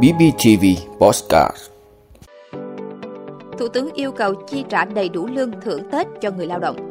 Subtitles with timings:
[0.00, 0.64] BBTV
[0.98, 1.56] Postcard
[3.58, 6.90] Thủ tướng yêu cầu chi trả đầy đủ lương thưởng Tết cho người lao động.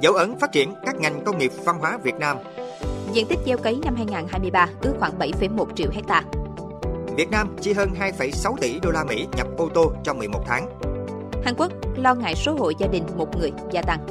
[0.00, 2.36] Dấu ấn phát triển các ngành công nghiệp văn hóa Việt Nam.
[3.12, 6.22] Diện tích gieo cấy năm 2023 ước khoảng 7,1 triệu hecta.
[7.16, 10.68] Việt Nam chi hơn 2,6 tỷ đô la Mỹ nhập ô tô trong 11 tháng.
[11.44, 14.06] Hàn Quốc lo ngại số hộ gia đình một người gia tăng.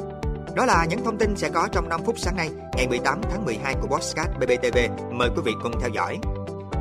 [0.54, 3.44] Đó là những thông tin sẽ có trong 5 phút sáng nay, ngày 18 tháng
[3.44, 4.78] 12 của Podcast BBTV.
[5.10, 6.18] Mời quý vị cùng theo dõi.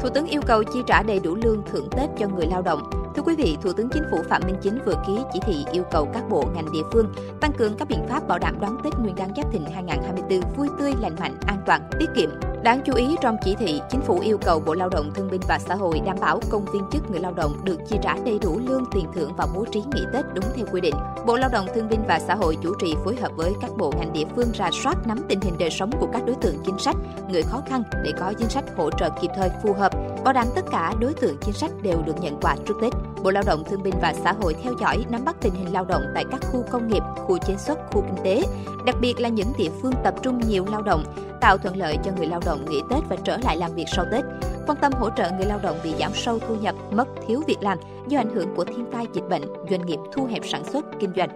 [0.01, 2.89] Thủ tướng yêu cầu chi trả đầy đủ lương thưởng Tết cho người lao động.
[3.15, 5.83] Thưa quý vị, Thủ tướng Chính phủ Phạm Minh Chính vừa ký chỉ thị yêu
[5.91, 8.93] cầu các bộ ngành địa phương tăng cường các biện pháp bảo đảm đón Tết
[8.99, 12.29] Nguyên đán Giáp Thìn 2024 vui tươi, lành mạnh, an toàn, tiết kiệm,
[12.63, 15.41] Đáng chú ý trong chỉ thị, chính phủ yêu cầu Bộ Lao động Thương binh
[15.47, 18.39] và Xã hội đảm bảo công viên chức người lao động được chi trả đầy
[18.39, 20.95] đủ lương tiền thưởng và bố trí nghỉ Tết đúng theo quy định.
[21.25, 23.93] Bộ Lao động Thương binh và Xã hội chủ trì phối hợp với các bộ
[23.97, 26.79] ngành địa phương ra soát nắm tình hình đời sống của các đối tượng chính
[26.79, 26.95] sách,
[27.29, 29.91] người khó khăn để có chính sách hỗ trợ kịp thời phù hợp,
[30.23, 32.93] bảo đảm tất cả đối tượng chính sách đều được nhận quà trước Tết.
[33.23, 35.85] Bộ Lao động Thương binh và Xã hội theo dõi nắm bắt tình hình lao
[35.85, 38.43] động tại các khu công nghiệp, khu chế xuất, khu kinh tế,
[38.85, 41.03] đặc biệt là những địa phương tập trung nhiều lao động,
[41.41, 44.05] tạo thuận lợi cho người lao động nghỉ Tết và trở lại làm việc sau
[44.11, 44.23] Tết,
[44.67, 47.57] quan tâm hỗ trợ người lao động bị giảm sâu thu nhập, mất thiếu việc
[47.61, 47.77] làm
[48.07, 51.11] do ảnh hưởng của thiên tai dịch bệnh, doanh nghiệp thu hẹp sản xuất, kinh
[51.15, 51.29] doanh.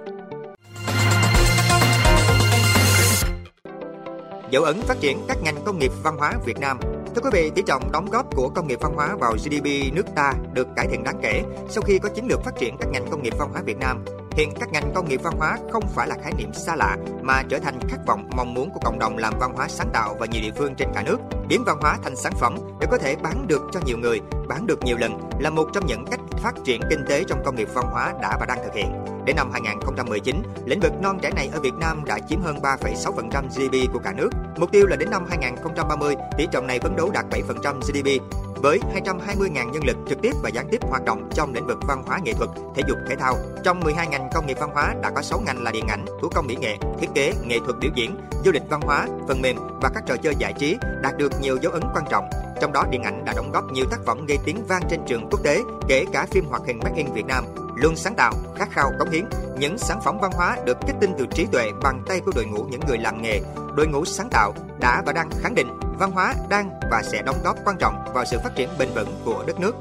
[4.50, 6.80] Dấu ấn phát triển các ngành công nghiệp văn hóa Việt Nam
[7.16, 10.06] Thưa quý vị, tỷ trọng đóng góp của công nghiệp văn hóa vào GDP nước
[10.16, 13.06] ta được cải thiện đáng kể sau khi có chiến lược phát triển các ngành
[13.12, 14.06] công nghiệp văn hóa Việt Nam
[14.38, 17.44] Hiện các ngành công nghiệp văn hóa không phải là khái niệm xa lạ mà
[17.50, 20.26] trở thành khát vọng mong muốn của cộng đồng làm văn hóa sáng tạo và
[20.26, 21.18] nhiều địa phương trên cả nước.
[21.48, 24.68] Biến văn hóa thành sản phẩm để có thể bán được cho nhiều người, bán
[24.68, 27.68] được nhiều lần là một trong những cách phát triển kinh tế trong công nghiệp
[27.74, 29.06] văn hóa đã và đang thực hiện.
[29.26, 33.48] Đến năm 2019, lĩnh vực non trẻ này ở Việt Nam đã chiếm hơn 3,6%
[33.48, 34.30] GDP của cả nước.
[34.58, 38.24] Mục tiêu là đến năm 2030, tỷ trọng này phấn đấu đạt 7% GDP
[38.64, 42.04] với 220.000 nhân lực trực tiếp và gián tiếp hoạt động trong lĩnh vực văn
[42.06, 43.38] hóa nghệ thuật, thể dục thể thao.
[43.64, 46.30] Trong 12 ngành công nghiệp văn hóa đã có 6 ngành là điện ảnh, thủ
[46.30, 49.58] công mỹ nghệ, thiết kế, nghệ thuật biểu diễn, du lịch văn hóa, phần mềm
[49.81, 52.44] và các trò chơi giải trí đạt được nhiều dấu ấn quan trọng.
[52.62, 55.28] Trong đó điện ảnh đã đóng góp nhiều tác phẩm gây tiếng vang trên trường
[55.32, 57.46] quốc tế, kể cả phim hoạt hình Made in Việt Nam,
[57.76, 59.26] luôn sáng tạo, khát khao cống hiến.
[59.58, 62.46] Những sản phẩm văn hóa được kết tinh từ trí tuệ bằng tay của đội
[62.46, 63.42] ngũ những người làm nghề,
[63.76, 65.68] đội ngũ sáng tạo đã và đang khẳng định
[66.00, 69.14] văn hóa đang và sẽ đóng góp quan trọng vào sự phát triển bền vững
[69.26, 69.76] của đất nước.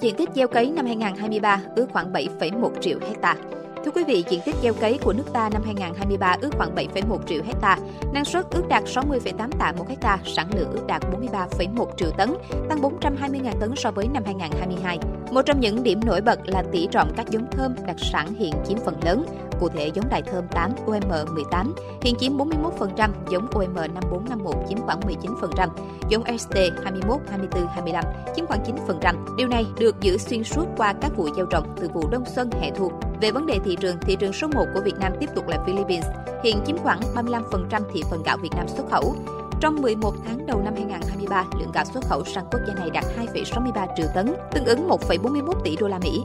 [0.00, 3.36] Diện tích gieo cấy năm 2023 ước khoảng 7,1 triệu hecta.
[3.84, 7.18] Thưa quý vị, diện tích gieo cấy của nước ta năm 2023 ước khoảng 7,1
[7.26, 7.78] triệu hecta,
[8.12, 12.34] năng suất ước đạt 60,8 tạ một hecta, sản lượng ước đạt 43,1 triệu tấn,
[12.68, 14.98] tăng 420.000 tấn so với năm 2022.
[15.30, 18.52] Một trong những điểm nổi bật là tỷ trọng các giống thơm đặc sản hiện
[18.68, 19.24] chiếm phần lớn,
[19.60, 21.72] Cụ thể, giống đại thơm 8 OM18
[22.02, 25.68] hiện chiếm 41%, giống OM5451 chiếm khoảng 19%,
[26.08, 28.04] giống ST 21, 24, 25
[28.36, 29.36] chiếm khoảng 9%.
[29.36, 32.50] Điều này được giữ xuyên suốt qua các vụ gieo trồng từ vụ đông xuân
[32.60, 32.92] hè thu.
[33.20, 35.58] Về vấn đề thị trường, thị trường số 1 của Việt Nam tiếp tục là
[35.66, 36.06] Philippines,
[36.44, 39.16] hiện chiếm khoảng 35% thị phần gạo Việt Nam xuất khẩu.
[39.60, 43.04] Trong 11 tháng đầu năm 2023, lượng gạo xuất khẩu sang quốc gia này đạt
[43.34, 46.22] 2,63 triệu tấn, tương ứng 1,41 tỷ đô la Mỹ.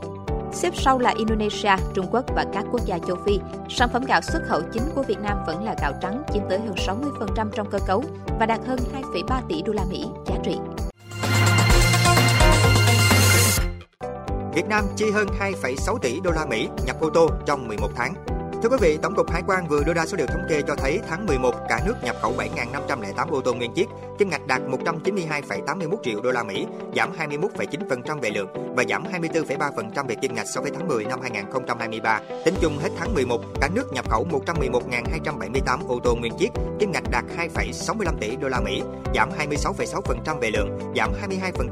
[0.52, 3.40] Xếp sau là Indonesia, Trung Quốc và các quốc gia châu Phi.
[3.68, 6.58] Sản phẩm gạo xuất khẩu chính của Việt Nam vẫn là gạo trắng, chiếm tới
[6.58, 6.74] hơn
[7.36, 8.04] 60% trong cơ cấu
[8.40, 8.78] và đạt hơn
[9.12, 10.56] 2,3 tỷ đô la Mỹ giá trị.
[14.54, 18.14] Việt Nam chi hơn 2,6 tỷ đô la Mỹ nhập ô tô trong 11 tháng.
[18.62, 20.74] Thưa quý vị, Tổng cục Hải quan vừa đưa ra số liệu thống kê cho
[20.74, 23.88] thấy tháng 11 cả nước nhập khẩu 7.508 ô tô nguyên chiếc,
[24.18, 26.66] kim ngạch đạt 192,81 triệu đô la Mỹ,
[26.96, 31.20] giảm 21,9% về lượng và giảm 24,3% về kim ngạch so với tháng 10 năm
[31.22, 32.20] 2023.
[32.44, 36.92] Tính chung hết tháng 11, cả nước nhập khẩu 111.278 ô tô nguyên chiếc, kim
[36.92, 37.24] ngạch đạt
[37.56, 38.82] 2,65 tỷ đô la Mỹ,
[39.14, 41.12] giảm 26,6% về lượng, giảm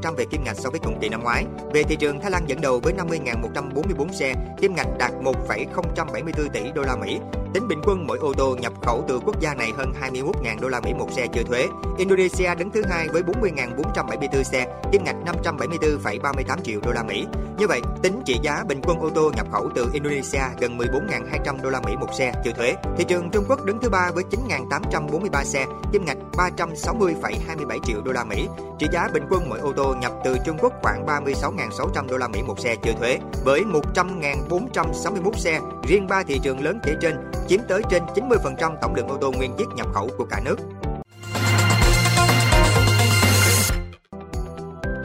[0.03, 1.45] 22% về kim ngạch so với cùng kỳ năm ngoái.
[1.75, 6.61] Về thị trường, Thái Lan dẫn đầu với 50.144 xe, kim ngạch đạt 1,074 tỷ
[6.75, 7.19] đô la Mỹ.
[7.55, 10.69] Tính bình quân mỗi ô tô nhập khẩu từ quốc gia này hơn 21.000 đô
[10.69, 11.69] la Mỹ một xe chưa thuế.
[11.99, 17.27] Indonesia đứng thứ hai với 40.474 xe, kim ngạch 574,38 triệu đô la Mỹ.
[17.59, 21.63] Như vậy, tính trị giá bình quân ô tô nhập khẩu từ Indonesia gần 14.200
[21.63, 22.75] đô la Mỹ một xe trừ thuế.
[22.97, 28.13] Thị trường Trung Quốc đứng thứ ba với 9.843 xe, kim ngạch 360,27 triệu đô
[28.13, 28.49] la Mỹ.
[28.79, 32.29] Trị giá bình quân mỗi ô tô nhập từ Trung Quốc khoảng 36.600 đô la
[32.29, 33.19] Mỹ một xe trừ thuế.
[33.45, 33.65] Với
[33.95, 37.17] 100.461 xe, riêng ba thị trường lớn kể trên
[37.49, 40.57] chiếm tới trên 90% tổng lượng ô tô nguyên chiếc nhập khẩu của cả nước.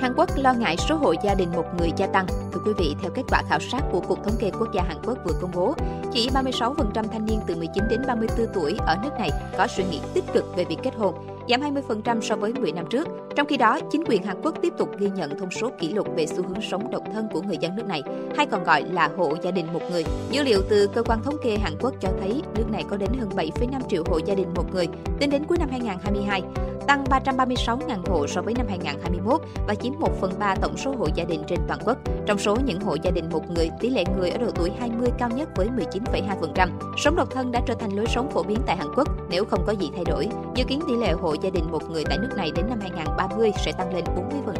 [0.07, 2.25] Hàn Quốc lo ngại số hộ gia đình một người gia tăng.
[2.27, 4.97] thưa quý vị, theo kết quả khảo sát của Cục Thống kê Quốc gia Hàn
[5.03, 5.75] Quốc vừa công bố,
[6.13, 9.99] chỉ 36% thanh niên từ 19 đến 34 tuổi ở nước này có suy nghĩ
[10.13, 13.07] tích cực về việc kết hôn, giảm 20% so với 10 năm trước.
[13.35, 16.07] Trong khi đó, chính quyền Hàn Quốc tiếp tục ghi nhận thông số kỷ lục
[16.15, 18.03] về xu hướng sống độc thân của người dân nước này,
[18.37, 20.03] hay còn gọi là hộ gia đình một người.
[20.31, 23.09] Dữ liệu từ cơ quan thống kê Hàn Quốc cho thấy nước này có đến
[23.19, 24.87] hơn 7,5 triệu hộ gia đình một người
[25.19, 26.41] tính đến cuối năm 2022
[26.87, 31.07] tăng 336.000 hộ so với năm 2021 và chiếm 1 phần 3 tổng số hộ
[31.15, 31.97] gia đình trên toàn quốc.
[32.25, 35.09] Trong số những hộ gia đình một người, tỷ lệ người ở độ tuổi 20
[35.17, 36.69] cao nhất với 19,2%.
[36.97, 39.63] Sống độc thân đã trở thành lối sống phổ biến tại Hàn Quốc nếu không
[39.67, 40.27] có gì thay đổi.
[40.55, 43.51] Dự kiến tỷ lệ hộ gia đình một người tại nước này đến năm 2030
[43.65, 44.03] sẽ tăng lên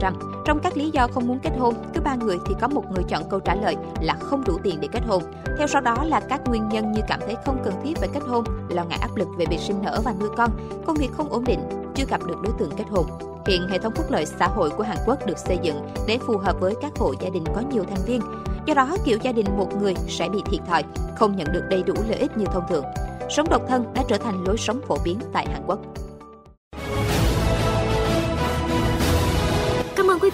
[0.01, 0.13] 40%.
[0.45, 3.03] Trong các lý do không muốn kết hôn, cứ ba người thì có một người
[3.09, 5.24] chọn câu trả lời là không đủ tiền để kết hôn.
[5.57, 8.24] Theo sau đó là các nguyên nhân như cảm thấy không cần thiết phải kết
[8.27, 10.51] hôn, lo ngại áp lực về việc sinh nở và nuôi con,
[10.85, 11.59] công việc không ổn định,
[11.95, 13.06] chưa gặp được đối tượng kết hôn.
[13.47, 16.38] Hiện hệ thống phúc lợi xã hội của Hàn Quốc được xây dựng để phù
[16.38, 18.21] hợp với các hộ gia đình có nhiều thành viên.
[18.65, 20.83] Do đó, kiểu gia đình một người sẽ bị thiệt thòi,
[21.15, 22.83] không nhận được đầy đủ lợi ích như thông thường.
[23.30, 25.80] Sống độc thân đã trở thành lối sống phổ biến tại Hàn Quốc.